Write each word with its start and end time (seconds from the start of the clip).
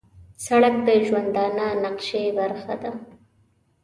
سړک 0.45 0.75
د 0.87 0.89
ژوندانه 1.07 1.67
نقشې 1.83 2.23
برخه 2.39 2.73
ده. 2.81 2.91